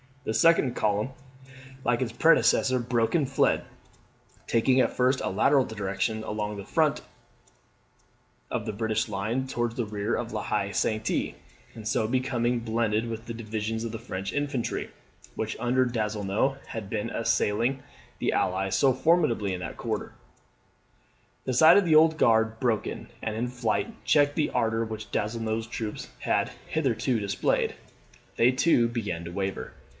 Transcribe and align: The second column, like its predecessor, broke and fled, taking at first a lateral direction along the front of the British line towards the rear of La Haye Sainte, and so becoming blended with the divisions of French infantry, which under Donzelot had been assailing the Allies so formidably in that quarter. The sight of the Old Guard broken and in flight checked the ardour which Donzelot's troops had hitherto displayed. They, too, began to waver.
The 0.23 0.33
second 0.35 0.75
column, 0.75 1.09
like 1.83 2.01
its 2.01 2.11
predecessor, 2.11 2.79
broke 2.79 3.13
and 3.15 3.29
fled, 3.29 3.63
taking 4.47 4.79
at 4.79 4.93
first 4.95 5.19
a 5.23 5.29
lateral 5.29 5.65
direction 5.65 6.23
along 6.23 6.57
the 6.57 6.65
front 6.65 7.01
of 8.49 8.65
the 8.65 8.73
British 8.73 9.09
line 9.09 9.47
towards 9.47 9.75
the 9.75 9.85
rear 9.85 10.15
of 10.15 10.31
La 10.31 10.43
Haye 10.43 10.71
Sainte, 10.73 11.35
and 11.75 11.87
so 11.87 12.07
becoming 12.07 12.59
blended 12.59 13.09
with 13.09 13.25
the 13.25 13.33
divisions 13.33 13.83
of 13.83 13.99
French 14.01 14.31
infantry, 14.33 14.89
which 15.35 15.57
under 15.59 15.85
Donzelot 15.85 16.65
had 16.67 16.89
been 16.89 17.09
assailing 17.11 17.81
the 18.17 18.31
Allies 18.31 18.75
so 18.75 18.93
formidably 18.93 19.53
in 19.53 19.59
that 19.61 19.77
quarter. 19.77 20.13
The 21.45 21.53
sight 21.53 21.77
of 21.77 21.85
the 21.85 21.95
Old 21.95 22.17
Guard 22.17 22.59
broken 22.59 23.07
and 23.21 23.35
in 23.35 23.47
flight 23.47 24.03
checked 24.03 24.35
the 24.35 24.51
ardour 24.51 24.85
which 24.85 25.11
Donzelot's 25.11 25.67
troops 25.67 26.09
had 26.19 26.51
hitherto 26.67 27.19
displayed. 27.19 27.75
They, 28.35 28.51
too, 28.51 28.87
began 28.87 29.23
to 29.25 29.31
waver. 29.31 29.73